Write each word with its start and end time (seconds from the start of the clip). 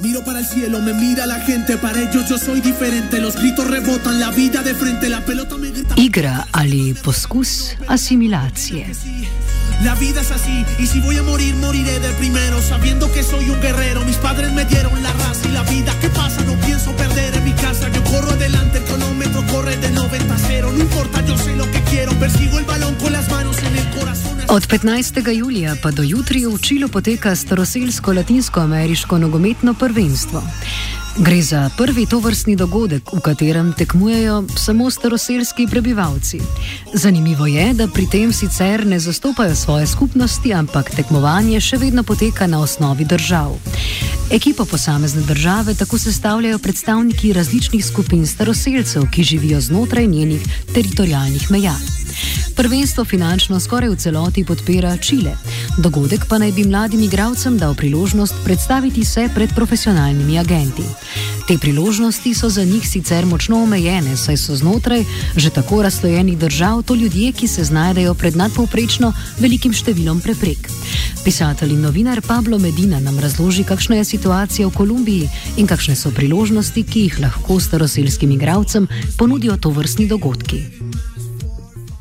Miro 0.00 0.24
para 0.24 0.40
el 0.40 0.46
cielo, 0.46 0.80
me 0.80 0.92
mira 0.92 1.24
la 1.26 1.40
gente, 1.40 1.76
para 1.76 2.00
ellos 2.00 2.28
yo 2.28 2.36
soy 2.36 2.60
diferente. 2.60 3.20
Los 3.20 3.36
gritos 3.36 3.66
rebotan, 3.68 4.18
la 4.18 4.30
vida 4.30 4.62
de 4.62 4.74
frente, 4.74 5.08
la 5.08 5.24
pelota 5.24 5.56
me 5.56 5.70
grita. 5.70 5.94
Igra 5.96 6.46
ali 6.52 6.94
poskus 6.94 7.76
asimilacije. 7.86 8.86
La 9.82 9.94
vida 9.94 10.20
es 10.20 10.30
así, 10.30 10.64
y 10.78 10.86
si 10.86 11.00
voy 11.00 11.18
a 11.18 11.22
morir, 11.22 11.54
moriré 11.56 11.98
del 12.00 12.14
primero, 12.14 12.62
sabiendo 12.62 13.10
que 13.12 13.22
soy 13.22 13.50
un 13.50 13.60
guerrero. 13.60 14.04
Mis 14.04 14.16
padres 14.16 14.52
me 14.52 14.64
dieron 14.64 15.02
la 15.02 15.12
raza 15.12 15.48
y 15.48 15.52
la 15.52 15.62
vida. 15.64 15.94
¿Qué 16.00 16.08
pasa? 16.08 16.40
No 16.42 16.54
pienso 16.60 16.92
perder 16.92 17.34
en 17.34 17.44
mi 17.44 17.52
casa. 17.52 17.88
Yo 17.90 18.02
corro 18.04 18.30
adelante, 18.30 18.78
el 18.78 18.84
cronómetro 18.84 19.44
corre 19.52 19.76
de 19.76 19.90
90 19.90 20.34
a 20.34 20.38
0. 20.38 20.72
No 20.72 20.80
importa, 20.80 21.24
yo 21.26 21.36
sé 21.36 21.56
lo 21.56 21.70
que 21.70 21.80
quiero. 21.82 22.12
Persigo 22.18 22.58
el 22.58 22.64
balón 22.64 22.94
con 22.94 23.12
las 23.12 23.28
manos 23.30 23.58
en 23.58 23.76
el 23.76 23.90
corazón. 23.90 24.34
Od 24.48 24.66
15. 24.66 25.22
julija 25.40 25.76
pa 25.82 25.90
do 25.90 26.02
jutri 26.02 26.46
v 26.46 26.58
Čilu 26.58 26.88
poteka 26.88 27.34
staroselsko-latinsko-ameriško 27.34 29.18
nogometno 29.18 29.74
prvenstvo. 29.74 30.42
Gre 31.18 31.42
za 31.42 31.70
prvi 31.76 32.06
tovrstni 32.06 32.56
dogodek, 32.56 33.12
v 33.12 33.20
katerem 33.20 33.72
tekmujejo 33.72 34.44
samo 34.56 34.90
staroselski 34.90 35.66
prebivalci. 35.70 36.40
Zanimivo 36.94 37.46
je, 37.46 37.74
da 37.74 37.86
pri 37.86 38.06
tem 38.10 38.32
sicer 38.32 38.86
ne 38.86 38.98
zastopajo 38.98 39.54
svoje 39.54 39.86
skupnosti, 39.86 40.54
ampak 40.54 40.90
tekmovanje 40.90 41.60
še 41.60 41.78
vedno 41.78 42.02
poteka 42.02 42.46
na 42.46 42.58
osnovi 42.60 43.04
držav. 43.04 43.54
Ekipo 44.30 44.64
posamezne 44.64 45.22
države 45.22 45.74
tako 45.74 45.98
sestavljajo 45.98 46.58
predstavniki 46.58 47.32
različnih 47.32 47.86
skupin 47.86 48.26
staroselcev, 48.26 49.06
ki 49.10 49.22
živijo 49.22 49.60
znotraj 49.60 50.06
njenih 50.06 50.42
teritorijalnih 50.74 51.50
meja. 51.50 52.03
Prvenstvo 52.56 53.04
finančno 53.04 53.60
skoraj 53.60 53.88
v 53.88 53.96
celoti 53.96 54.44
podpira 54.44 54.96
Čile. 54.96 55.34
Dogodek 55.78 56.26
pa 56.28 56.38
naj 56.38 56.52
bi 56.52 56.64
mladim 56.64 57.00
igravcem 57.02 57.58
dal 57.58 57.74
priložnost 57.74 58.34
predstaviti 58.44 59.04
se 59.04 59.28
pred 59.34 59.54
profesionalnimi 59.54 60.38
agenti. 60.38 60.84
Te 61.48 61.58
priložnosti 61.58 62.34
so 62.34 62.48
za 62.48 62.64
njih 62.64 62.88
sicer 62.88 63.26
močno 63.26 63.62
omejene, 63.62 64.16
saj 64.16 64.36
so 64.36 64.56
znotraj 64.56 65.04
že 65.36 65.50
tako 65.50 65.82
razslojenih 65.82 66.38
držav 66.38 66.82
to 66.82 66.94
ljudje, 66.94 67.32
ki 67.32 67.48
se 67.48 67.64
znajdejo 67.64 68.14
pred 68.14 68.36
nadpovprečno 68.36 69.12
velikim 69.38 69.72
številom 69.72 70.20
preprek. 70.20 70.70
Pisatelj 71.24 71.72
in 71.72 71.80
novinar 71.80 72.20
Pablo 72.22 72.58
Medina 72.58 73.00
nam 73.00 73.18
razloži, 73.18 73.64
kakšna 73.64 73.96
je 73.96 74.04
situacija 74.04 74.68
v 74.68 74.74
Kolumbiji 74.74 75.28
in 75.56 75.66
kakšne 75.66 75.96
so 75.96 76.10
priložnosti, 76.10 76.82
ki 76.82 77.08
jih 77.08 77.18
lahko 77.20 77.60
staroselskim 77.60 78.30
igravcem 78.30 78.88
ponudijo 79.18 79.56
to 79.56 79.70
vrstni 79.70 80.08
dogodki. 80.08 80.62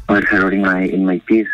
or 0.09 0.21
surrounding 0.27 0.61
my 0.61 0.83
in 0.83 1.05
my 1.05 1.19
peace. 1.19 1.47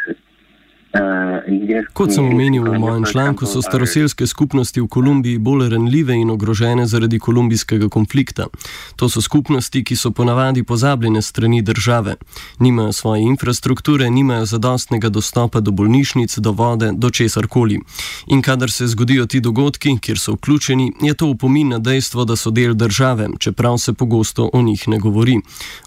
Kot 1.93 2.13
sem 2.13 2.25
omenil 2.25 2.63
v 2.65 2.79
mojem 2.79 3.05
članku, 3.05 3.45
so 3.45 3.61
staroselske 3.61 4.27
skupnosti 4.27 4.81
v 4.81 4.87
Kolumbiji 4.87 5.37
bolj 5.37 5.69
ranljive 5.69 6.15
in 6.17 6.29
ogrožene 6.29 6.85
zaradi 6.85 7.19
kolumbijskega 7.19 7.89
konflikta. 7.89 8.47
To 8.95 9.09
so 9.09 9.21
skupnosti, 9.21 9.83
ki 9.83 9.95
so 9.95 10.11
ponavadi 10.11 10.63
pozabljene 10.63 11.21
strani 11.21 11.61
države. 11.61 12.15
Nimajo 12.59 12.93
svoje 12.93 13.21
infrastrukture, 13.21 14.09
nimajo 14.09 14.45
zadostnega 14.45 15.09
dostopa 15.09 15.59
do 15.59 15.71
bolnišnic, 15.71 16.37
do 16.37 16.51
vode, 16.51 16.91
do 16.93 17.09
česar 17.09 17.47
koli. 17.47 17.79
In 18.27 18.41
kadar 18.41 18.71
se 18.71 18.87
zgodijo 18.87 19.25
ti 19.25 19.39
dogodki, 19.39 19.97
kjer 20.01 20.19
so 20.19 20.33
vključeni, 20.33 20.93
je 21.01 21.13
to 21.13 21.27
upomin 21.27 21.69
na 21.69 21.79
dejstvo, 21.79 22.25
da 22.25 22.35
so 22.35 22.51
del 22.51 22.73
države, 22.73 23.29
čeprav 23.39 23.77
se 23.77 23.93
pogosto 23.93 24.49
o 24.53 24.61
njih 24.61 24.87
ne 24.87 24.99
govori. 24.99 25.39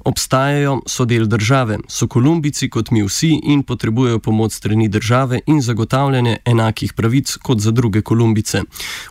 Obstajajo, 0.04 0.80
so 0.86 1.04
del 1.04 1.26
države, 1.26 1.78
so 1.88 2.06
Kolumbici 2.06 2.70
kot 2.70 2.90
mi 2.90 3.02
vsi 3.02 3.40
in 3.42 3.62
potrebujejo 3.62 4.18
pomoč 4.18 4.52
strani 4.52 4.88
države 4.88 4.91
in 5.46 5.60
zagotavljanje 5.60 6.36
enakih 6.44 6.92
pravic 6.92 7.36
kot 7.36 7.60
za 7.60 7.70
druge 7.70 8.02
Kolumbice. 8.02 8.62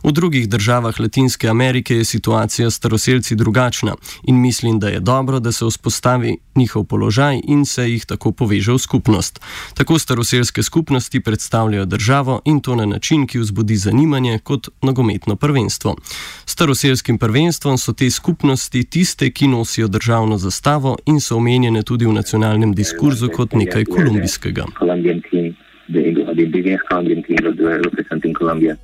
V 0.04 0.12
drugih 0.12 0.50
državah 0.50 1.00
Latinske 1.00 1.48
Amerike 1.48 1.96
je 1.96 2.06
situacija 2.06 2.70
s 2.70 2.76
staroselci 2.76 3.36
drugačna 3.36 3.96
in 4.24 4.42
mislim, 4.42 4.80
da 4.80 4.90
je 4.90 5.00
dobro, 5.00 5.40
da 5.40 5.52
se 5.52 5.66
vzpostavi 5.66 6.38
njihov 6.56 6.84
položaj 6.84 7.42
in 7.48 7.66
se 7.66 7.92
jih 7.92 8.06
tako 8.06 8.32
poveže 8.32 8.72
v 8.72 8.78
skupnost. 8.78 9.40
Tako 9.74 10.00
staroselske 10.00 10.64
skupnosti 10.64 11.20
predstavljajo 11.20 11.86
državo 11.86 12.42
in 12.46 12.60
to 12.60 12.76
na 12.76 12.86
način, 12.86 13.28
ki 13.28 13.40
vzbudi 13.40 13.76
zanimanje 13.76 14.40
kot 14.40 14.70
nogometno 14.82 15.36
prvenstvo. 15.36 15.96
Staroselskim 16.46 17.18
prvenstvom 17.18 17.78
so 17.78 17.94
te 17.94 18.10
skupnosti 18.10 18.84
tiste, 18.84 19.32
ki 19.32 19.48
nosijo 19.48 19.88
državno 19.88 20.38
zastavo 20.38 20.98
in 21.06 21.20
so 21.20 21.38
omenjene 21.38 21.84
tudi 21.84 22.06
v 22.06 22.14
nacionalnem 22.14 22.74
diskurzu 22.74 23.30
kot 23.36 23.54
nekaj 23.54 23.86
kolumbijskega. 23.86 24.66
Colombian 25.92 26.04
team, 26.04 26.26
the, 26.26 26.34
the 26.34 26.46
biggest 26.46 26.86
Colombian 26.88 27.24
team 27.24 27.38
representing 27.84 28.34
Colombia. 28.34 28.78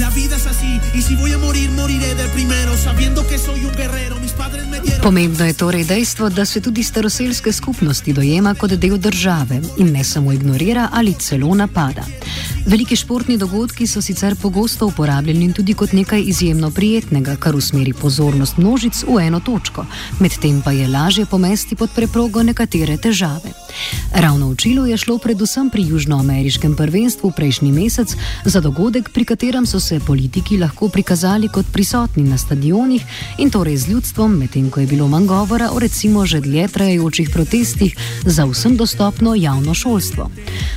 La 0.00 0.10
vida 0.10 0.36
es 0.36 0.46
así, 0.46 0.78
y 0.94 1.00
si 1.00 1.16
voy 1.16 1.32
a 1.32 1.38
morir, 1.38 1.70
moriré 1.70 2.14
del 2.14 2.28
primero, 2.30 2.76
sabiendo 2.76 3.26
que 3.26 3.38
soy 3.38 3.64
un 3.64 3.74
guerrero. 3.74 4.16
Mis 4.20 4.32
padres 4.32 4.66
me 4.68 4.78
dieron. 4.80 5.00
Pomembno 5.00 5.44
je 5.44 5.54
torej 5.54 5.84
dejstvo, 5.84 6.28
da 6.28 6.44
se 6.44 6.60
tudi 6.60 6.82
staroselske 6.82 7.52
skupnosti 7.52 8.12
dojema 8.12 8.54
kot 8.54 8.70
del 8.70 8.98
države 8.98 9.60
in 9.78 9.92
ne 9.92 10.04
samo 10.04 10.32
ignorira 10.32 10.88
ali 10.92 11.14
celo 11.14 11.54
napada. 11.54 12.04
Veliki 12.66 12.96
športni 12.96 13.36
dogodki 13.38 13.86
so 13.86 14.00
sicer 14.02 14.34
pogosto 14.42 14.86
uporabljeni 14.86 15.52
tudi 15.52 15.74
kot 15.74 15.92
nekaj 15.92 16.22
izjemno 16.26 16.70
prijetnega, 16.70 17.36
kar 17.36 17.56
usmeri 17.56 17.92
pozornost 17.92 18.56
množic 18.56 19.04
v 19.06 19.20
eno 19.22 19.40
točko, 19.40 19.86
medtem 20.20 20.62
pa 20.62 20.72
je 20.72 20.88
lažje 20.88 21.26
pomesti 21.26 21.76
pod 21.76 21.90
preprogo 21.94 22.42
nekatere 22.42 22.96
težave. 22.96 23.54
Ravno 24.14 24.48
v 24.48 24.56
Čilu 24.56 24.86
je 24.86 24.96
šlo 24.96 25.18
predvsem 25.18 25.70
pri 25.70 25.86
južnoameriškem 25.86 26.74
prvenstvu 26.76 27.30
prejšnji 27.30 27.72
mesec 27.72 28.16
za 28.44 28.60
dogodek, 28.60 29.10
pri 29.14 29.24
katerem 29.24 29.66
so 29.66 29.80
se 29.86 30.00
politiki 30.06 30.56
lahko 30.58 30.88
prikazali 30.88 31.48
kot 31.48 31.66
prisotni 31.72 32.24
na 32.26 32.38
stadionih 32.38 33.02
in 33.38 33.50
torej 33.50 33.76
z 33.76 33.90
ljudstvom, 33.90 34.32
medtem 34.38 34.70
ko 34.70 34.80
je 34.80 34.86
bilo 34.86 35.06
manj 35.08 35.26
govora 35.26 35.68
o 35.72 35.78
recimo 35.78 36.26
že 36.26 36.40
dlje 36.40 36.68
trajajočih 36.68 37.30
protestih 37.32 37.96
za 38.24 38.44
vsem 38.50 38.76
dostopno 38.76 39.34
javno 39.34 39.74
šolstvo. 39.74 40.30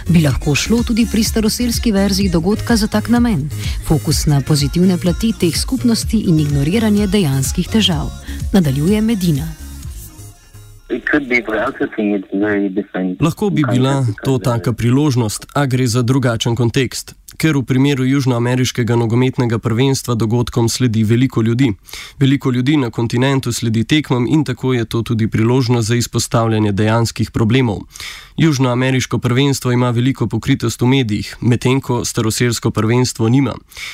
Bi 0.10 0.22
lahko 0.22 0.56
šlo 0.56 0.84
tudi 0.84 1.08
pri 1.12 1.24
staroselski 1.24 1.92
verziji 1.92 2.30
dogodka 2.30 2.76
za 2.76 2.88
tak 2.88 3.10
namen, 3.10 3.50
fokus 3.88 4.26
na 4.26 4.42
pozitivne 4.42 4.98
plati 4.98 5.34
teh 5.40 5.58
skupnosti 5.58 6.20
in 6.30 6.40
ignoriranje 6.40 7.08
dejanskih 7.08 7.68
težav. 7.68 8.12
Nadaljuje 8.54 9.02
Medina. 9.02 9.48
Lahko 13.22 13.50
bi 13.50 13.64
bila 13.72 14.06
to 14.24 14.38
taka 14.38 14.74
priložnost, 14.74 15.46
a 15.56 15.66
gre 15.66 15.88
za 15.88 16.02
drugačen 16.02 16.56
kontekst. 16.56 17.19
Ker 17.40 17.56
v 17.56 17.64
primeru 17.64 18.04
južnoameriškega 18.04 18.98
nogometnega 19.00 19.62
prvenstva 19.64 20.16
dogodkom 20.20 20.68
sledi 20.70 21.06
veliko 21.08 21.42
ljudi. 21.42 21.70
Veliko 22.20 22.52
ljudi 22.52 22.76
na 22.78 22.90
kontinentu 22.90 23.54
sledi 23.56 23.84
tekmam 23.84 24.26
in 24.28 24.44
tako 24.44 24.74
je 24.74 24.86
to 24.86 25.02
tudi 25.02 25.28
priložnost 25.28 25.88
za 25.88 25.96
izpostavljanje 25.96 26.72
dejanskih 26.72 27.32
problemov. 27.32 27.80
Južnoameriško 28.42 29.18
prvenstvo 29.18 29.72
ima 29.72 29.90
veliko 29.90 30.28
pokritost 30.28 30.82
v 30.82 30.88
medijih, 30.88 31.38
medtem 31.42 31.82
ko 31.82 32.06
staroselsko 32.06 32.72
prvenstvo 32.72 33.30
nima. 33.30 33.54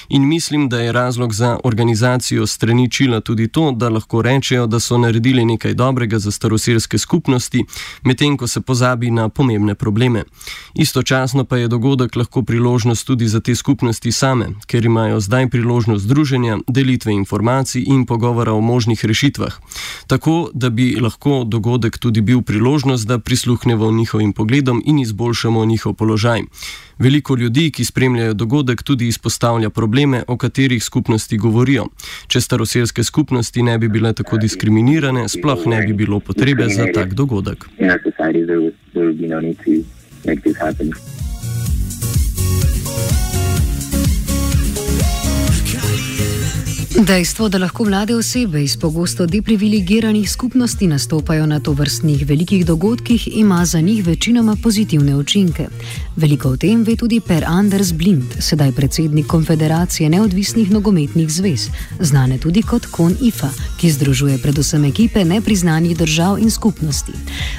In 0.10 0.28
mislim, 0.28 0.70
da 0.70 0.80
je 0.80 0.92
razlog 0.92 1.34
za 1.34 1.58
organizacijo 1.64 2.48
strani 2.48 2.92
Čila 2.92 3.22
tudi 3.22 3.48
to, 3.48 3.72
da 3.72 3.90
lahko 3.90 4.22
rečejo, 4.22 4.68
da 4.68 4.80
so 4.80 4.98
naredili 4.98 5.46
nekaj 5.46 5.74
dobrega 5.74 6.20
za 6.20 6.32
staroselske 6.32 6.98
skupnosti, 6.98 7.64
medtem 8.04 8.38
ko 8.38 8.48
se 8.48 8.62
pozabi 8.62 9.12
na 9.12 9.30
pomembne 9.30 9.76
probleme. 9.76 10.24
Istočasno 10.76 11.44
pa 11.44 11.58
je 11.58 11.68
dogodek 11.68 12.16
lahko 12.16 12.44
priložnost 12.44 13.08
tudi 13.08 13.28
za 13.28 13.40
te 13.40 13.56
skupnosti 13.56 14.12
same, 14.12 14.50
ker 14.68 14.86
imajo 14.86 15.20
zdaj 15.20 15.50
priložnost 15.50 16.06
združenja, 16.06 16.58
delitve 16.68 17.14
informacij 17.14 17.84
in 17.88 18.06
pogovora 18.06 18.54
o 18.54 18.62
možnih 18.62 19.06
rešitvah. 19.06 19.58
Tako, 20.08 20.50
da 20.54 20.70
bi 20.70 20.96
lahko 21.02 21.44
dogodek 21.44 21.98
tudi 21.98 22.22
bil 22.22 22.42
priložnost, 22.42 23.08
da 23.08 23.20
prisluhnemo 23.20 23.92
njihovim 23.92 24.35
pogledom 24.36 24.82
in 24.86 25.00
izboljšamo 25.00 25.66
njihov 25.66 25.94
položaj. 25.94 26.42
Veliko 27.00 27.36
ljudi, 27.36 27.72
ki 27.72 27.86
spremljajo 27.86 28.34
dogodek, 28.34 28.84
tudi 28.84 29.08
izpostavlja 29.08 29.70
probleme, 29.70 30.24
o 30.28 30.38
katerih 30.38 30.84
skupnosti 30.84 31.38
govorijo. 31.38 31.86
Če 32.28 32.42
staroselske 32.42 33.04
skupnosti 33.04 33.64
ne 33.64 33.78
bi 33.78 33.90
bile 33.90 34.14
tako 34.14 34.38
diskriminirane, 34.38 35.28
sploh 35.30 35.68
ne 35.68 35.82
bi 35.88 35.94
bilo 35.94 36.20
potrebe 36.20 36.70
za 36.70 36.88
tak 36.94 37.14
dogodek. 37.14 37.66
Dejstvo, 46.96 47.50
da 47.50 47.58
lahko 47.58 47.84
mlade 47.84 48.16
osebe 48.16 48.64
iz 48.64 48.78
pogosto 48.78 49.26
deprivilegiranih 49.26 50.32
skupnosti 50.32 50.88
nastopajo 50.88 51.46
na 51.46 51.60
to 51.60 51.72
vrstnih 51.72 52.28
velikih 52.28 52.66
dogodkih, 52.66 53.38
ima 53.38 53.66
za 53.66 53.82
njih 53.82 54.08
večinoma 54.08 54.56
pozitivne 54.64 55.16
učinke. 55.16 55.68
Veliko 56.16 56.50
o 56.50 56.58
tem 56.58 56.84
ve 56.84 56.96
tudi 56.96 57.20
Per 57.28 57.44
Anders 57.48 57.94
Blind, 57.94 58.24
sedaj 58.40 58.72
predsednik 58.72 59.28
Konfederacije 59.28 60.10
neodvisnih 60.10 60.72
nogometnih 60.72 61.30
zvez, 61.30 61.68
znane 62.00 62.38
tudi 62.38 62.62
kot 62.62 62.86
Kon 62.86 63.16
IFA, 63.22 63.50
ki 63.80 63.92
združuje 63.92 64.38
predvsem 64.38 64.86
ekipe 64.86 65.26
nepriznanih 65.26 65.98
držav 65.98 66.40
in 66.40 66.52
skupnosti. 66.52 67.12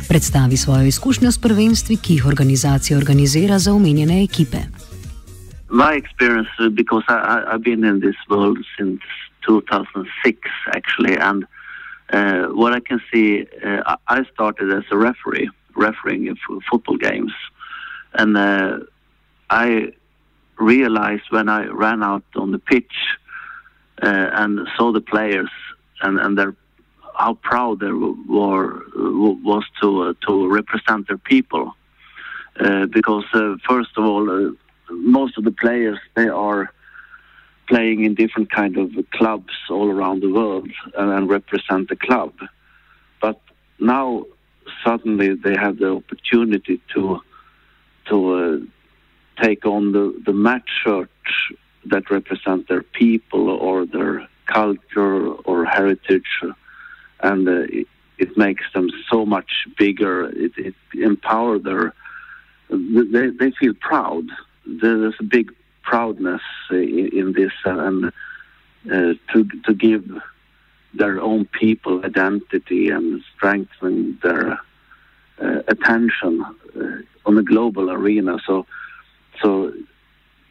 Predstavi 0.09 0.57
svojo 0.57 0.87
izkušnjo 0.87 1.33
s 1.33 1.39
prvenstvi, 1.39 1.97
ki 1.97 2.15
jih 2.15 2.27
organizacija 2.27 2.99
organizira 2.99 3.59
za 3.59 3.73
omenjene 3.73 4.23
ekipe. 4.25 4.59
My 5.69 5.93
experience, 5.97 6.49
because 6.71 7.05
I, 7.09 7.43
I've 7.53 7.63
been 7.63 7.85
in 7.85 8.01
this 8.01 8.17
world 8.31 8.59
since 8.79 9.03
2006 9.47 10.39
actually, 10.75 11.17
and 11.17 11.47
uh, 12.13 12.47
what 12.49 12.73
I 12.73 12.81
can 12.81 13.01
see, 13.13 13.47
uh, 13.65 13.97
I 14.07 14.25
started 14.33 14.73
as 14.73 14.85
a 14.91 14.97
referee, 14.97 15.51
refereeing 15.75 16.37
football 16.71 16.97
games, 16.97 17.33
and 18.15 18.37
uh, 18.37 18.79
I 19.51 19.93
realized 20.59 21.25
when 21.31 21.49
I 21.49 21.67
ran 21.67 22.03
out 22.03 22.25
on 22.37 22.53
the 22.53 22.59
pitch 22.59 22.95
uh, 24.03 24.31
and 24.33 24.69
saw 24.77 24.93
the 24.93 25.01
players 25.01 25.51
and 26.03 26.19
and 26.19 26.39
their 26.39 26.55
how 27.19 27.35
proud 27.35 27.81
they 27.81 27.91
were 27.91 28.83
was 28.95 29.65
to 29.81 30.03
uh, 30.03 30.13
to 30.27 30.49
represent 30.49 31.09
their 31.09 31.19
people, 31.19 31.75
uh, 32.61 32.87
because 32.87 33.25
first 33.69 33.91
of 33.97 34.05
all, 34.05 34.55
most 34.91 35.39
of 35.39 35.45
the 35.45 35.51
players 35.51 35.99
they 36.15 36.29
are 36.29 36.71
playing 37.69 38.05
in 38.05 38.15
different 38.15 38.51
kind 38.51 38.77
of 38.77 38.91
clubs 39.13 39.53
all 39.71 39.91
around 39.91 40.23
the 40.23 40.33
world 40.33 40.71
and, 40.97 41.29
represent 41.29 41.89
the 41.89 41.97
club. 41.97 42.33
But 43.21 43.41
now 43.79 44.27
suddenly 44.85 45.35
they 45.35 45.55
have 45.57 45.79
the 45.79 45.91
opportunity 45.91 46.81
to 46.95 47.21
to 48.09 48.17
uh, 48.35 49.43
take 49.43 49.67
on 49.67 49.91
the, 49.93 50.23
the 50.25 50.33
match 50.33 50.69
shirt 50.85 51.11
that 51.87 52.09
represent 52.09 52.69
their 52.69 52.83
people 52.83 53.51
or 53.51 53.85
their 53.85 54.29
culture 54.47 55.27
or 55.49 55.65
heritage, 55.65 56.31
and 57.21 57.49
uh, 57.49 57.63
it, 57.79 57.89
it, 58.19 58.37
makes 58.37 58.63
them 58.73 58.89
so 59.11 59.27
much 59.27 59.51
bigger. 59.77 60.29
It, 60.29 60.53
it 60.57 60.75
empower 60.95 61.59
their 61.59 61.95
they, 62.71 63.31
they 63.31 63.51
feel 63.53 63.75
proud. 63.81 64.25
There's 64.65 65.15
a 65.19 65.25
big 65.25 65.53
proudness 65.87 66.43
in, 66.71 67.09
in 67.21 67.33
this 67.33 67.53
and 67.65 68.07
uh, 68.93 69.15
to 69.33 69.39
to 69.65 69.73
give 69.75 70.05
their 70.95 71.21
own 71.21 71.45
people 71.47 72.05
identity 72.05 72.91
and 72.91 73.23
strengthen 73.35 74.19
their 74.23 74.59
uh, 75.43 75.61
attention 75.69 76.45
uh, 76.45 77.27
on 77.27 77.35
the 77.35 77.43
global 77.43 77.91
arena. 77.91 78.39
So, 78.47 78.67
so 79.43 79.73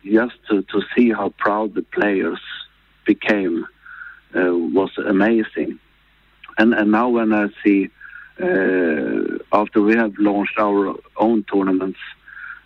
just 0.03 0.35
to, 0.49 0.61
to 0.63 0.81
see 0.95 1.11
how 1.11 1.29
proud 1.37 1.73
the 1.73 1.81
players 1.81 2.39
became 3.05 3.65
uh, 4.35 4.53
was 4.53 4.91
amazing. 4.97 5.79
And 6.57 6.73
and 6.73 6.91
now 6.91 7.09
when 7.09 7.33
I 7.33 7.47
see 7.63 7.89
uh, 8.39 9.39
after 9.51 9.81
we 9.81 9.95
have 9.95 10.13
launched 10.17 10.57
our 10.59 10.95
own 11.17 11.43
tournaments 11.51 11.99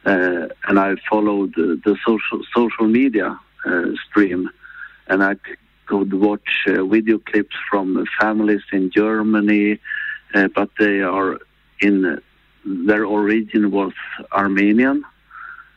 uh, 0.05 0.47
and 0.67 0.79
I 0.79 0.95
followed 1.09 1.53
the, 1.55 1.97
social 2.05 2.41
social 2.55 2.87
media 2.87 3.39
uh, 3.65 3.85
stream, 4.09 4.49
and 5.07 5.23
I 5.23 5.35
could 5.85 6.13
watch 6.13 6.49
uh, 6.67 6.85
video 6.85 7.19
clips 7.19 7.55
from 7.69 8.05
families 8.19 8.61
in 8.71 8.91
Germany, 8.91 9.79
but 10.55 10.69
they 10.77 11.01
are 11.01 11.39
in 11.81 12.21
their 12.65 13.05
origin 13.05 13.71
was 13.71 13.93
Armenian, 14.31 15.03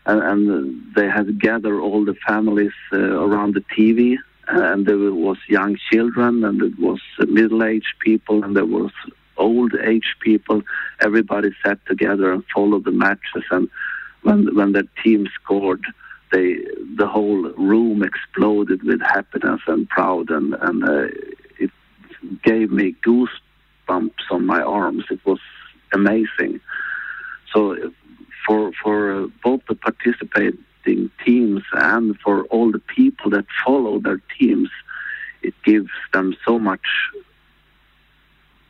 and, 0.06 0.22
and 0.22 0.94
they 0.94 1.08
had 1.08 1.40
gathered 1.40 1.80
all 1.80 2.04
the 2.04 2.16
families 2.26 2.72
around 2.92 3.54
the 3.54 3.64
TV 3.76 4.18
and 4.48 4.86
there 4.86 4.98
was 4.98 5.38
young 5.48 5.76
children 5.90 6.44
and 6.44 6.60
it 6.62 6.78
was 6.78 7.00
middle-aged 7.18 7.94
people 8.00 8.42
and 8.44 8.56
there 8.56 8.66
was 8.66 8.90
old 9.36 9.72
age 9.84 10.16
people. 10.20 10.62
Everybody 11.00 11.50
sat 11.64 11.78
together 11.86 12.32
and 12.32 12.44
followed 12.54 12.84
the 12.84 12.90
matches 12.90 13.44
and 13.50 13.68
when 14.22 14.54
when 14.54 14.72
the 14.72 14.86
team 15.02 15.28
scored, 15.42 15.84
they 16.32 16.56
the 16.96 17.06
whole 17.06 17.50
room 17.50 18.02
exploded 18.02 18.82
with 18.82 19.00
happiness 19.00 19.60
and 19.66 19.88
proud, 19.88 20.30
and 20.30 20.54
and 20.54 20.84
uh, 20.84 21.08
it 21.58 21.70
gave 22.42 22.70
me 22.70 22.94
goosebumps 23.06 24.24
on 24.30 24.46
my 24.46 24.62
arms. 24.62 25.04
It 25.10 25.24
was 25.24 25.40
amazing. 25.92 26.60
So 27.52 27.92
for 28.46 28.72
for 28.82 29.28
both 29.42 29.60
the 29.68 29.74
participating 29.74 31.10
teams 31.24 31.62
and 31.72 32.18
for 32.20 32.44
all 32.44 32.72
the 32.72 32.80
people 32.80 33.30
that 33.30 33.46
follow 33.64 33.98
their 34.00 34.20
teams, 34.38 34.70
it 35.42 35.54
gives 35.64 35.90
them 36.12 36.36
so 36.44 36.58
much 36.58 36.86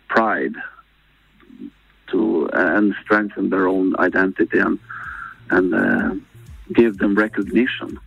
pride 0.08 0.54
to 2.10 2.48
and 2.52 2.94
strengthen 3.02 3.48
their 3.50 3.66
own 3.66 3.96
identity 3.98 4.58
and 4.58 4.78
and 5.52 5.74
uh, 5.74 6.14
give 6.72 6.98
them 6.98 7.14
recognition. 7.14 7.98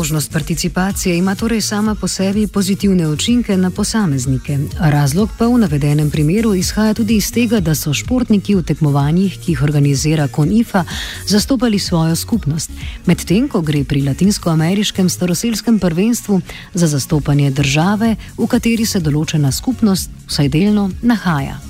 Možnost 0.00 0.32
participacije 0.32 1.18
ima 1.18 1.34
torej 1.34 1.60
sama 1.60 1.94
po 1.94 2.08
sebi 2.08 2.46
pozitivne 2.46 3.08
učinke 3.08 3.56
na 3.56 3.70
posameznike. 3.70 4.58
Razlog 4.78 5.28
pa 5.38 5.46
v 5.46 5.58
navedenem 5.58 6.10
primeru 6.10 6.54
izhaja 6.54 6.94
tudi 6.94 7.16
iz 7.16 7.32
tega, 7.32 7.60
da 7.60 7.74
so 7.74 7.92
športniki 7.94 8.54
v 8.54 8.62
tekmovanjih, 8.62 9.36
ki 9.44 9.52
jih 9.52 9.62
organizira 9.62 10.28
KONIFA, 10.28 10.84
zastopali 11.26 11.78
svojo 11.78 12.16
skupnost, 12.16 12.70
medtem 13.06 13.48
ko 13.48 13.60
gre 13.60 13.84
pri 13.84 14.02
latinskoameriškem 14.08 15.08
staroselskem 15.08 15.78
prvenstvu 15.78 16.40
za 16.74 16.86
zastopanje 16.86 17.50
države, 17.50 18.16
v 18.38 18.46
kateri 18.46 18.86
se 18.86 19.04
določena 19.04 19.52
skupnost 19.52 20.08
vsaj 20.26 20.48
delno 20.48 20.90
nahaja. 21.02 21.69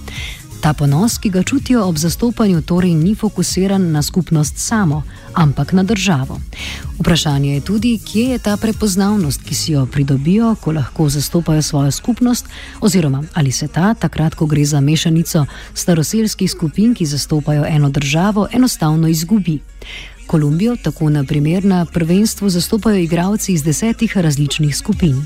Ta 0.60 0.72
ponos, 0.72 1.18
ki 1.18 1.30
ga 1.30 1.42
čutijo 1.42 1.86
ob 1.88 1.96
zastopanju, 1.96 2.62
torej 2.62 2.94
ni 2.94 3.14
fokusiran 3.14 3.92
na 3.92 4.02
skupnost 4.02 4.58
samo, 4.58 5.02
ampak 5.34 5.72
na 5.72 5.82
državo. 5.82 6.40
Vprašanje 6.98 7.54
je 7.54 7.60
tudi, 7.60 7.98
kje 7.98 8.24
je 8.24 8.38
ta 8.38 8.56
prepoznavnost, 8.56 9.42
ki 9.42 9.54
si 9.54 9.72
jo 9.72 9.86
pridobijo, 9.86 10.54
ko 10.60 10.72
lahko 10.72 11.08
zastopajo 11.08 11.62
svojo 11.62 11.90
skupnost, 11.90 12.46
oziroma 12.80 13.22
ali 13.34 13.52
se 13.52 13.68
ta, 13.68 13.94
takrat, 13.94 14.34
ko 14.34 14.46
gre 14.46 14.64
za 14.64 14.80
mešanico 14.80 15.46
staroselskih 15.74 16.50
skupin, 16.50 16.94
ki 16.94 17.06
zastopajo 17.06 17.64
eno 17.68 17.90
državo, 17.90 18.48
enostavno 18.52 19.08
izgubi. 19.08 19.60
Kolumbijo 20.26 20.76
tako 20.76 21.10
na 21.10 21.24
primer 21.24 21.64
na 21.64 21.84
prvenstvu 21.84 22.50
zastopajo 22.50 22.96
igralci 22.96 23.52
iz 23.52 23.62
desetih 23.62 24.16
različnih 24.16 24.76
skupin. 24.76 25.24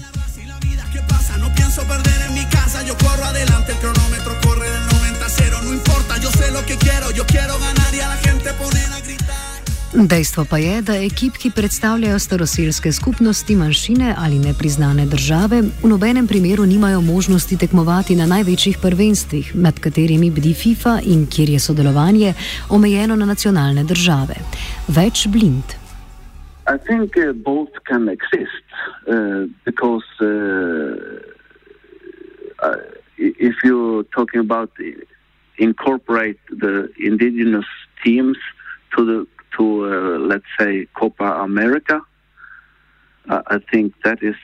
Dejstvo 9.94 10.44
pa 10.50 10.58
je, 10.58 10.82
da 10.82 10.94
ekip, 10.98 11.36
ki 11.38 11.52
predstavljajo 11.54 12.18
staroselske 12.18 12.92
skupnosti, 12.92 13.56
manjšine 13.56 14.14
ali 14.18 14.38
nepriznane 14.38 15.06
države, 15.06 15.62
v 15.82 15.88
nobenem 15.88 16.26
primeru 16.26 16.66
nimajo 16.66 17.00
možnosti 17.00 17.58
tekmovati 17.58 18.16
na 18.16 18.26
največjih 18.26 18.78
prvenstvih, 18.82 19.52
med 19.56 19.78
katerimi 19.80 20.30
bdi 20.30 20.54
FIFA 20.54 20.98
in 21.06 21.26
kjer 21.30 21.50
je 21.50 21.60
sodelovanje 21.60 22.34
omejeno 22.70 23.16
na 23.16 23.26
nacionalne 23.26 23.84
države. 23.84 24.34
Več 24.88 25.28
blind. 25.28 25.78
I 26.66 26.78
think 26.86 27.16
uh, 27.16 27.32
both 27.32 27.70
can 27.86 28.08
exist 28.08 28.66
uh, 29.06 29.46
because 29.64 30.10
uh, 30.20 30.26
uh, 32.66 32.82
if 33.16 33.54
you're 33.62 34.02
talking 34.10 34.40
about 34.40 34.70
incorporate 35.58 36.40
the 36.50 36.88
indigenous 36.98 37.66
teams 38.02 38.38
to 38.96 39.04
the 39.04 39.33
to 39.58 39.64
uh, 39.86 40.18
let's 40.18 40.44
say 40.58 40.86
Copa 40.94 41.24
America, 41.42 42.00
uh, 43.28 43.42
I 43.46 43.58
think 43.70 43.94
that 44.04 44.22
is 44.22 44.36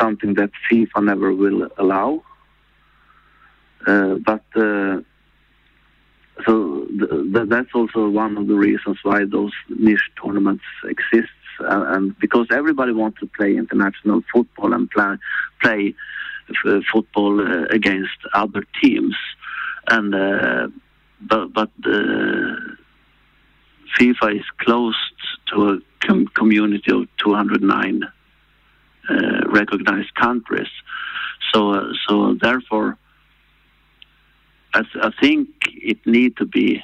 something 0.00 0.34
that 0.34 0.50
FIFA 0.70 1.04
never 1.04 1.32
will 1.34 1.68
allow. 1.78 2.22
Uh, 3.86 4.14
but 4.24 4.42
so 6.46 6.86
th- 6.98 7.10
th- 7.34 7.48
that's 7.48 7.72
also 7.74 8.08
one 8.08 8.36
of 8.36 8.46
the 8.48 8.54
reasons 8.54 8.98
why 9.02 9.24
those 9.24 9.52
niche 9.68 10.10
tournaments 10.22 10.64
exist, 10.84 11.30
uh, 11.60 11.84
and 11.94 12.18
because 12.18 12.46
everybody 12.50 12.92
wants 12.92 13.20
to 13.20 13.26
play 13.26 13.56
international 13.56 14.22
football 14.32 14.72
and 14.72 14.90
play 14.90 15.14
play 15.62 15.94
f- 16.50 16.82
football 16.92 17.40
uh, 17.40 17.64
against 17.70 18.18
other 18.34 18.64
teams, 18.82 19.16
and 19.88 20.14
uh, 20.14 20.68
but 21.20 21.52
but 21.52 21.70
FIFA 23.98 24.40
is 24.40 24.46
closed 24.58 24.96
to 25.48 25.70
a 25.70 25.78
com- 26.06 26.28
community 26.28 26.92
of 26.92 27.06
209 27.18 28.02
uh, 29.08 29.14
recognized 29.46 30.14
countries, 30.14 30.68
so 31.52 31.72
uh, 31.72 31.92
so 32.06 32.34
therefore 32.40 32.96
I, 34.74 34.82
I 35.02 35.10
think 35.20 35.48
it 35.66 35.98
need 36.06 36.36
to 36.36 36.46
be 36.46 36.82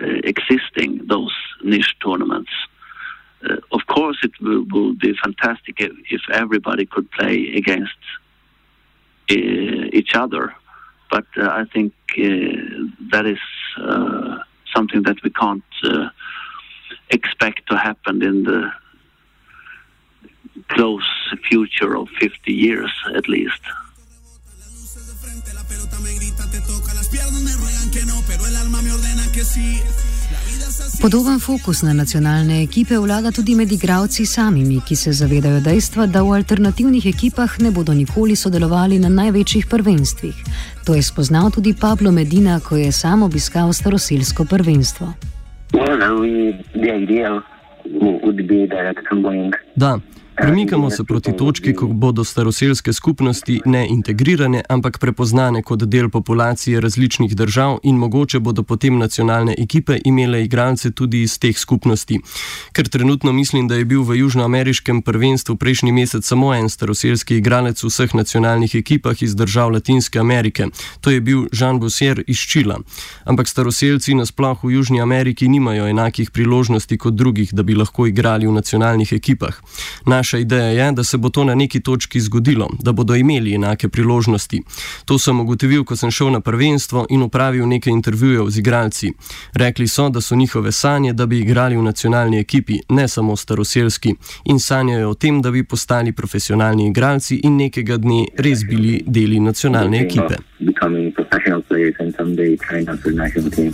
uh, 0.00 0.06
existing 0.24 1.06
those 1.08 1.34
niche 1.62 1.96
tournaments. 2.02 2.50
Uh, 3.44 3.56
of 3.72 3.80
course, 3.86 4.18
it 4.22 4.32
will, 4.40 4.64
will, 4.70 4.94
be 4.94 5.14
fantastic 5.22 5.80
if, 5.80 5.92
if 6.10 6.20
everybody 6.32 6.86
could 6.86 7.10
play 7.10 7.54
against 7.56 7.98
uh, 9.30 9.34
each 9.92 10.14
other, 10.14 10.54
but 11.10 11.26
uh, 11.36 11.48
I 11.48 11.64
think 11.72 11.92
that 12.16 13.26
is 13.26 13.38
something 14.74 15.02
that 15.02 15.22
we 15.22 15.30
can't 15.30 15.62
uh, 15.84 16.08
expect 17.10 17.68
to 17.68 17.76
happen 17.76 18.22
in 18.22 18.44
the 18.44 18.70
close 20.68 21.08
future 21.48 21.96
of 21.96 22.08
50 22.20 22.52
years 22.52 22.92
at 23.14 23.28
least. 23.28 23.60
Podoben 31.02 31.40
fokus 31.40 31.82
na 31.82 31.92
nacionalne 31.92 32.62
ekipe 32.62 32.98
vlada 32.98 33.30
tudi 33.32 33.54
med 33.54 33.72
igravci 33.72 34.26
samimi, 34.26 34.80
ki 34.88 34.96
se 34.96 35.12
zavedajo 35.12 35.60
dejstva, 35.60 36.06
da 36.06 36.22
v 36.22 36.34
alternativnih 36.34 37.06
ekipah 37.06 37.60
ne 37.60 37.70
bodo 37.70 37.94
nikoli 37.94 38.36
sodelovali 38.36 38.98
na 38.98 39.08
največjih 39.08 39.66
prvenstvih. 39.66 40.34
To 40.86 40.94
je 40.94 41.02
spoznal 41.02 41.50
tudi 41.50 41.74
Pablo 41.80 42.10
Medina, 42.12 42.60
ko 42.60 42.76
je 42.76 42.92
sam 42.92 43.22
obiskal 43.22 43.72
staroselsko 43.72 44.44
prvenstvo. 44.44 45.12
Da, 49.76 49.98
Premikamo 50.40 50.90
se 50.90 51.04
proti 51.04 51.36
točki, 51.36 51.74
ko 51.74 51.86
bodo 51.86 52.24
staroselske 52.24 52.92
skupnosti 52.92 53.60
ne 53.64 53.86
integrirane, 53.90 54.62
ampak 54.68 54.98
prepoznane 54.98 55.62
kot 55.62 55.82
del 55.82 56.08
populacije 56.10 56.80
različnih 56.80 57.36
držav 57.36 57.78
in 57.82 57.96
mogoče 57.96 58.38
bodo 58.38 58.62
potem 58.62 58.98
nacionalne 58.98 59.54
ekipe 59.58 59.98
imele 60.04 60.44
igralce 60.44 60.90
tudi 60.90 61.22
iz 61.22 61.38
teh 61.38 61.58
skupnosti. 61.58 62.20
Ker 62.72 62.88
trenutno 62.88 63.32
mislim, 63.32 63.68
da 63.68 63.74
je 63.74 63.84
bil 63.84 64.02
v 64.02 64.16
južnoameriškem 64.18 65.02
prvenstvu 65.02 65.56
prejšnji 65.56 65.92
mesec 65.92 66.26
samo 66.26 66.54
en 66.54 66.70
staroselski 66.70 67.36
igralec 67.36 67.82
v 67.82 67.90
vseh 67.90 68.14
nacionalnih 68.14 68.74
ekipah 68.74 69.22
iz 69.22 69.34
držav 69.34 69.72
Latinske 69.72 70.18
Amerike. 70.18 70.66
To 71.00 71.10
je 71.10 71.20
bil 71.20 71.48
Jean 71.52 71.80
Bossier 71.80 72.22
iz 72.26 72.38
Čila. 72.38 72.78
Ampak 73.24 73.48
staroselci 73.48 74.14
nasploh 74.14 74.64
v 74.64 74.70
Južni 74.70 75.00
Ameriki 75.00 75.48
nimajo 75.48 75.86
enakih 75.86 76.30
priložnosti 76.30 76.98
kot 76.98 77.14
drugih, 77.14 77.50
da 77.52 77.62
bi 77.62 77.74
lahko 77.74 78.06
igrali 78.06 78.46
v 78.46 78.52
nacionalnih 78.52 79.12
ekipah. 79.12 79.60
Naš 80.06 80.27
Naša 80.28 80.38
ideja 80.38 80.64
je, 80.84 80.92
da 80.92 81.04
se 81.04 81.16
bo 81.16 81.28
to 81.28 81.44
na 81.44 81.54
neki 81.54 81.80
točki 81.80 82.20
zgodilo, 82.20 82.68
da 82.82 82.92
bodo 82.92 83.14
imeli 83.14 83.54
enake 83.54 83.88
priložnosti. 83.88 84.62
To 85.04 85.18
sem 85.18 85.40
ugotovil, 85.40 85.84
ko 85.84 85.96
sem 85.96 86.10
šel 86.10 86.30
na 86.30 86.40
prvenstvo 86.40 87.06
in 87.10 87.22
upravil 87.22 87.68
nekaj 87.68 87.92
intervjujev 87.92 88.50
z 88.50 88.58
igralci. 88.58 89.12
Rekli 89.54 89.88
so, 89.88 90.08
da 90.08 90.20
so 90.20 90.36
njihove 90.36 90.72
sanje, 90.72 91.12
da 91.12 91.26
bi 91.26 91.40
igrali 91.40 91.76
v 91.76 91.82
nacionalni 91.82 92.38
ekipi, 92.38 92.76
ne 92.88 93.08
samo 93.08 93.36
staroselski, 93.36 94.14
in 94.44 94.60
sanjajo 94.60 95.10
o 95.10 95.14
tem, 95.14 95.40
da 95.42 95.50
bi 95.50 95.64
postali 95.64 96.12
profesionalni 96.12 96.88
igralci 96.88 97.40
in 97.44 97.56
nekega 97.56 97.96
dne 97.96 98.26
res 98.36 98.66
bili 98.68 99.02
deli 99.06 99.40
nacionalne 99.40 100.02
ekipe. 100.04 100.36
Becoming 100.60 101.14
professional 101.14 101.62
players 101.62 101.94
and 102.00 102.14
someday 102.16 102.56
trying 102.56 102.88
out 102.88 103.00
for 103.00 103.12
the 103.12 103.16
national 103.16 103.50
team. 103.50 103.72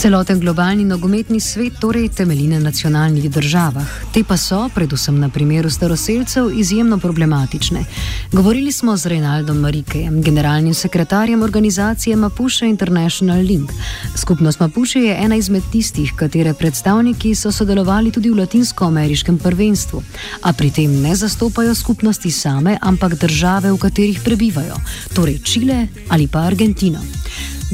Celoten 0.00 0.38
globalni 0.40 0.84
nogometni 0.84 1.40
svet 1.40 1.74
torej 1.80 2.06
temelji 2.08 2.46
na 2.48 2.58
nacionalnih 2.58 3.26
državah. 3.30 3.88
Te 4.14 4.22
pa 4.24 4.36
so, 4.40 4.62
predvsem 4.74 5.18
na 5.20 5.28
primeru 5.28 5.70
staroseljcev, 5.70 6.48
izjemno 6.56 6.98
problematične. 6.98 7.84
Govorili 8.32 8.72
smo 8.72 8.96
z 8.96 9.06
Reinaldom 9.06 9.60
Marikejem, 9.60 10.22
generalnim 10.22 10.74
sekretarjem 10.74 11.42
organizacije 11.42 12.16
Mapuche 12.16 12.68
International 12.68 13.44
Link. 13.44 13.72
Skupnost 14.16 14.60
Mapuche 14.60 15.00
je 15.00 15.18
ena 15.24 15.36
izmed 15.36 15.62
tistih, 15.72 16.12
katere 16.16 16.54
predstavniki 16.54 17.34
so 17.34 17.52
sodelovali 17.52 18.10
tudi 18.10 18.30
v 18.30 18.40
latinsko-ameriškem 18.40 19.38
prvenstvu, 19.38 20.02
a 20.42 20.52
pri 20.52 20.70
tem 20.70 21.00
ne 21.02 21.16
zastopajo 21.16 21.74
skupnosti 21.74 22.30
same, 22.30 22.78
ampak 22.80 23.20
države, 23.20 23.72
v 23.72 23.78
katerih 23.78 24.20
prebivajo, 24.24 24.80
torej 25.14 25.42
Čile 25.44 25.86
ali 26.08 26.28
pa 26.28 26.48
Argentino. 26.48 27.04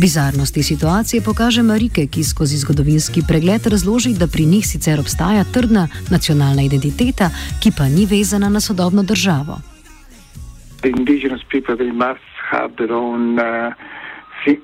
Bizarnosti 0.01 0.63
situacije 0.63 1.23
kaže 1.37 1.63
Marike, 1.63 2.07
ki 2.07 2.25
skozi 2.25 2.57
zgodovinski 2.57 3.23
pregled 3.29 3.67
razloži, 3.67 4.19
da 4.21 4.27
pri 4.27 4.45
njih 4.47 4.67
sicer 4.67 5.01
obstaja 5.01 5.45
trdna 5.55 5.89
nacionalna 6.11 6.63
identiteta, 6.63 7.31
ki 7.63 7.71
pa 7.79 7.85
ni 7.89 8.05
vezana 8.07 8.49
na 8.49 8.61
sodobno 8.61 9.03
državo. 9.03 9.57
Indigenous 10.85 11.43
people, 11.51 11.77
they 11.77 11.93
must 11.93 12.31
have 12.51 12.71
their 12.77 12.93
own 12.93 13.39
uh, 13.39 13.73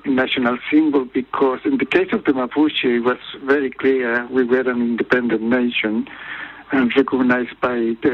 national 0.05 0.57
symbol 0.69 1.03
because 1.13 1.59
in 1.65 1.77
the 1.77 1.89
case 1.95 2.11
of 2.17 2.21
the 2.25 2.33
Mapuche, 2.33 2.85
it 2.97 3.03
was 3.03 3.21
very 3.53 3.71
clear 3.81 4.27
we 4.37 4.43
were 4.43 4.67
an 4.75 4.81
independent 4.91 5.41
nation 5.41 6.07
and 6.71 6.91
recognized 6.95 7.55
by 7.61 7.79
uh, 8.05 8.09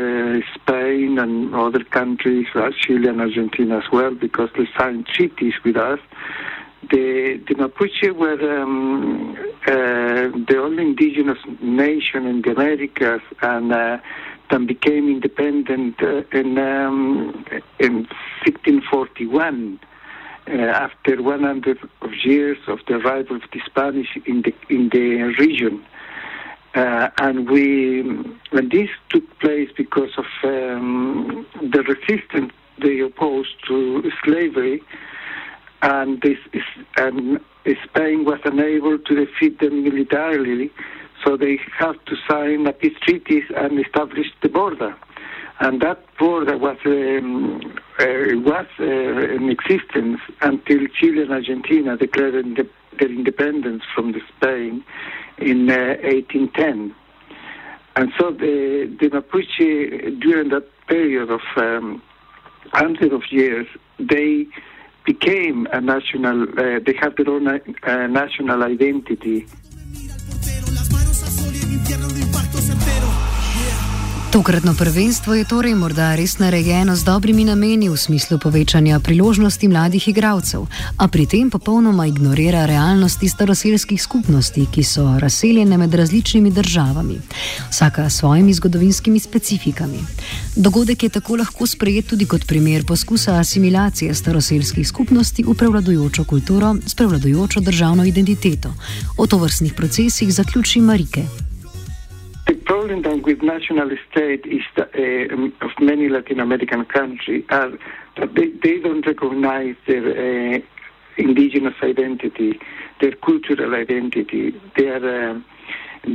Spain 0.56 1.20
and 1.20 1.54
other 1.56 1.84
countries, 1.84 2.48
Chile 2.82 3.08
and 3.08 3.22
Argentina 3.22 3.78
as 3.78 3.88
well, 3.92 4.14
because 4.16 4.50
they 4.58 4.68
signed 4.78 5.06
treaties 5.16 5.54
with 5.66 5.78
us. 5.78 6.00
The, 6.90 7.42
the 7.48 7.56
Mapuche 7.56 8.16
were 8.16 8.62
um, 8.62 9.36
uh, 9.68 10.38
the 10.48 10.58
only 10.62 10.84
indigenous 10.84 11.40
nation 11.62 12.26
in 12.26 12.42
the 12.42 12.52
Americas 12.52 13.22
and 13.42 13.74
uh, 13.74 13.98
then 14.50 14.66
became 14.66 15.10
independent 15.10 16.02
uh, 16.02 16.24
in, 16.32 16.58
um, 16.58 17.46
in 17.80 18.08
1641. 18.46 19.80
Uh, 20.48 20.54
after 20.54 21.22
100 21.22 21.78
of 22.02 22.10
years 22.24 22.58
of 22.68 22.80
the 22.88 22.96
arrival 22.96 23.36
of 23.36 23.44
the 23.54 23.60
Spanish 23.68 24.18
in 24.26 24.42
the 24.42 24.52
in 24.70 24.90
the 24.90 25.22
region, 25.38 25.86
uh, 26.74 27.10
and 27.20 27.48
we 27.48 28.00
and 28.00 28.72
this 28.72 28.90
took 29.10 29.40
place 29.40 29.70
because 29.78 30.10
of 30.18 30.26
um, 30.44 31.46
the 31.62 31.84
resistance 31.84 32.52
they 32.82 33.00
opposed 33.00 33.54
to 33.68 34.12
slavery 34.24 34.82
and 35.82 36.22
this 36.22 36.38
is, 36.54 36.64
and 36.98 37.40
Spain 37.84 38.26
was 38.26 38.40
unable 38.44 38.98
to 38.98 39.26
defeat 39.26 39.60
them 39.60 39.84
militarily, 39.84 40.72
so 41.24 41.38
they 41.38 41.60
had 41.78 41.94
to 42.08 42.16
sign 42.30 42.68
a 42.68 42.74
peace 42.74 42.98
treaty 43.02 43.44
and 43.56 43.80
establish 43.80 44.28
the 44.42 44.50
border. 44.50 44.96
And 45.62 45.82
that 45.82 46.00
border 46.18 46.58
was 46.58 46.78
um, 46.86 47.62
uh, 48.00 48.06
was 48.40 48.68
uh, 48.80 48.84
in 48.84 49.50
existence 49.50 50.22
until 50.42 50.88
Chile 50.88 51.24
and 51.24 51.32
Argentina 51.32 51.98
declared 51.98 52.46
their 52.98 53.10
independence 53.10 53.84
from 53.94 54.16
Spain 54.38 54.84
in 55.38 55.70
uh, 55.70 55.98
1810. 56.02 56.96
And 57.96 58.14
so 58.18 58.32
the, 58.32 58.96
the 59.02 59.10
Mapuche, 59.10 60.20
during 60.22 60.50
that 60.50 60.66
period 60.88 61.30
of 61.30 61.42
um, 61.58 62.02
hundreds 62.72 63.14
of 63.14 63.24
years, 63.30 63.68
they 64.00 64.48
became 65.06 65.68
a 65.72 65.82
national, 65.82 66.46
they 66.56 66.94
have 67.00 67.16
their 67.16 67.30
own 67.30 67.46
national 68.14 68.64
identity. 68.64 69.48
Tokratno 74.32 74.74
prvenstvo 74.78 75.34
je 75.34 75.46
torej 75.46 75.74
morda 75.76 76.12
res 76.16 76.36
narejeno 76.38 76.94
z 76.96 77.02
dobrimi 77.04 77.42
nameni 77.46 77.90
v 77.90 77.98
smislu 77.98 78.38
povečanja 78.38 79.00
priložnosti 79.02 79.66
mladih 79.68 80.08
igralcev, 80.08 80.68
a 80.98 81.08
pri 81.08 81.26
tem 81.26 81.50
popolnoma 81.50 82.06
ignorira 82.06 82.66
realnosti 82.70 83.26
staroselskih 83.30 83.98
skupnosti, 83.98 84.68
ki 84.70 84.84
so 84.86 85.18
razseljene 85.18 85.78
med 85.78 85.94
različnimi 85.94 86.52
državami, 86.52 87.18
vsaka 87.74 88.06
s 88.10 88.22
svojimi 88.22 88.54
zgodovinskimi 88.54 89.20
specifikami. 89.20 90.06
Dogodek 90.56 91.04
je 91.04 91.10
tako 91.10 91.42
lahko 91.42 91.68
sprejet 91.68 92.14
tudi 92.14 92.30
kot 92.30 92.46
primer 92.46 92.86
poskusa 92.86 93.40
asimilacije 93.42 94.14
staroselskih 94.14 94.88
skupnosti 94.88 95.44
v 95.44 95.58
prevladujočo 95.58 96.24
kulturo 96.24 96.76
s 96.86 96.94
prevladujočo 96.96 97.60
državno 97.60 98.06
identiteto. 98.06 98.74
O 99.18 99.28
tovrstnih 99.28 99.74
procesih 99.74 100.34
zaključi 100.34 100.82
Marike. 100.82 101.50
The 102.50 102.56
problem 102.56 103.04
with 103.22 103.44
national 103.44 103.92
state 104.10 104.44
is 104.48 104.64
that, 104.76 104.90
uh, 104.96 105.66
of 105.66 105.72
many 105.80 106.10
Latin 106.10 106.40
American 106.40 106.84
countries 106.84 107.46
are 107.52 107.70
that 108.18 108.34
they, 108.34 108.48
they 108.64 108.80
don't 108.80 109.06
recognize 109.06 109.76
their 109.86 110.56
uh, 110.56 110.60
indigenous 111.16 111.76
identity, 111.84 112.60
their 113.02 113.12
cultural 113.12 113.76
identity. 113.76 114.60
Their, 114.76 115.36
uh, 115.36 115.40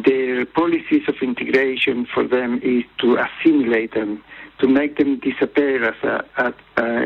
their 0.04 0.44
policies 0.44 1.02
of 1.06 1.14
integration 1.22 2.04
for 2.12 2.26
them 2.26 2.58
is 2.64 2.82
to 2.98 3.16
assimilate 3.16 3.94
them, 3.94 4.20
to 4.58 4.66
make 4.66 4.98
them 4.98 5.20
disappear 5.20 5.84
as, 5.84 6.02
a, 6.02 6.24
as 6.36 6.54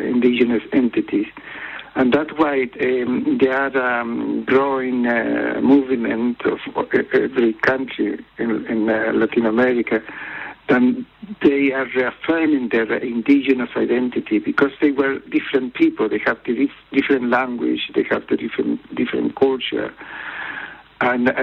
indigenous 0.06 0.62
entities. 0.72 1.26
And 1.94 2.12
that's 2.12 2.30
why 2.36 2.68
um, 2.80 3.38
there 3.40 3.54
are 3.54 4.00
um, 4.00 4.44
growing 4.44 5.06
uh, 5.06 5.60
movement 5.62 6.42
of 6.44 6.58
every 7.12 7.54
country 7.54 8.24
in, 8.38 8.66
in 8.66 8.88
uh, 8.88 9.12
Latin 9.14 9.46
America. 9.46 10.00
And 10.68 11.06
they 11.42 11.72
are 11.72 11.86
reaffirming 11.96 12.68
their 12.70 12.92
indigenous 12.98 13.70
identity 13.74 14.38
because 14.38 14.70
they 14.80 14.92
were 14.92 15.18
different 15.20 15.74
people. 15.74 16.08
They 16.08 16.20
have 16.26 16.38
the 16.44 16.68
different 16.92 17.30
language, 17.30 17.90
they 17.94 18.04
have 18.10 18.26
the 18.28 18.36
different 18.36 18.94
different 18.94 19.34
culture, 19.36 19.92
and 21.00 21.30
uh, 21.30 21.34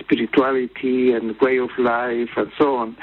spirituality 0.00 1.12
and 1.12 1.38
way 1.40 1.58
of 1.58 1.70
life 1.78 2.30
and 2.36 2.52
so 2.58 2.76
on. 2.76 2.96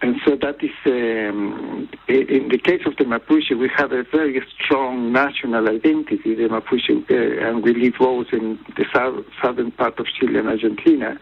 And 0.00 0.16
so 0.24 0.36
that 0.36 0.62
is, 0.62 0.70
um, 0.86 1.88
in 2.06 2.48
the 2.48 2.58
case 2.58 2.82
of 2.86 2.96
the 2.96 3.04
Mapuche, 3.04 3.58
we 3.58 3.68
have 3.76 3.90
a 3.90 4.04
very 4.04 4.40
strong 4.62 5.12
national 5.12 5.68
identity, 5.68 6.36
the 6.36 6.48
Mapuche, 6.48 6.90
uh, 7.10 7.48
and 7.48 7.64
we 7.64 7.74
live 7.74 7.94
both 7.98 8.28
in 8.32 8.60
the 8.76 8.84
south, 8.94 9.24
southern 9.42 9.72
part 9.72 9.98
of 9.98 10.06
Chile 10.06 10.38
and 10.38 10.48
Argentina. 10.48 11.18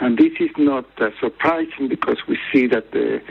And 0.00 0.18
this 0.18 0.32
is 0.40 0.50
not 0.58 0.84
uh, 1.00 1.08
surprising 1.20 1.88
because 1.88 2.18
we 2.28 2.38
see 2.52 2.66
that 2.66 2.92
the, 2.92 3.22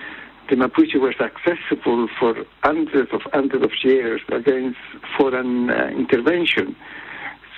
the 0.49 0.55
Mapuche 0.55 0.99
were 0.99 1.13
successful 1.13 2.07
for 2.19 2.43
hundreds 2.63 3.13
of 3.13 3.21
hundreds 3.33 3.63
of 3.63 3.71
years 3.83 4.21
against 4.31 4.79
foreign 5.15 5.69
uh, 5.69 5.89
intervention. 5.89 6.75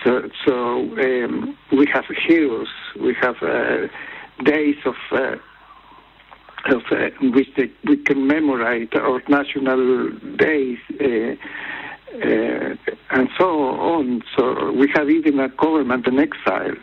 So, 0.03 0.29
so 0.45 0.79
um, 0.99 1.57
we 1.71 1.87
have 1.93 2.03
heroes, 2.27 2.67
we 2.99 3.15
have 3.21 3.35
uh, 3.41 3.87
days 4.43 4.75
of 4.83 4.95
uh, 5.13 5.35
of, 6.65 6.81
uh, 6.91 7.09
which 7.21 7.49
they, 7.55 7.71
we 7.85 7.97
commemorate 7.97 8.95
our 8.95 9.21
national 9.27 10.09
days 10.37 10.79
uh, 10.99 11.35
uh, 12.13 12.75
and 13.11 13.29
so 13.37 13.49
on. 13.95 14.21
So 14.37 14.71
we 14.71 14.91
have 14.95 15.09
even 15.09 15.39
a 15.39 15.49
government 15.49 16.07
in 16.07 16.19
exile. 16.19 16.75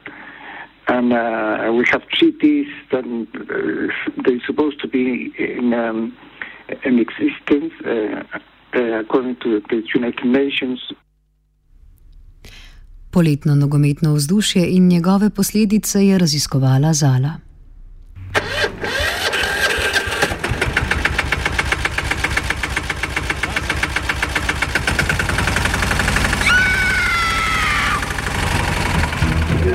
And 0.89 1.13
uh, 1.13 1.73
we 1.73 1.85
have 1.93 2.07
treaties 2.09 2.67
that 2.91 3.05
uh, 3.05 4.23
they're 4.25 4.41
supposed 4.47 4.81
to 4.81 4.89
be 4.89 5.33
in, 5.39 5.73
um, 5.73 6.17
in 6.85 6.99
existence 6.99 7.73
uh, 7.85 8.25
according 8.99 9.37
to 9.37 9.61
the 9.71 9.83
United 9.95 10.25
Nations. 10.25 10.81
Poletno 13.11 13.55
nogometno 13.55 14.15
vzdušje 14.15 14.77
in 14.77 14.89
njegove 14.89 15.31
posledice 15.31 16.07
je 16.07 16.19
raziskovala 16.19 16.93
Zala. 16.93 17.31